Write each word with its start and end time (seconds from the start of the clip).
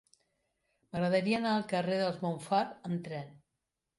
M'agradaria 0.93 1.41
anar 1.41 1.51
al 1.57 1.67
carrer 1.75 1.99
dels 2.01 2.19
Montfar 2.25 2.65
amb 2.91 3.07
tren. 3.09 3.29